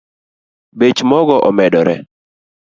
Bech 0.79 0.99
mogo 1.09 1.35
omedore 1.49 1.95